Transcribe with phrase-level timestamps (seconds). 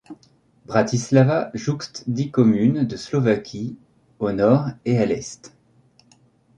[0.65, 3.75] Bratislava jouxte dix communes de Slovaquie
[4.17, 5.55] au nord et à l'est.